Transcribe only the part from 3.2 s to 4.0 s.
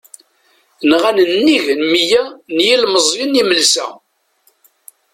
imelsa.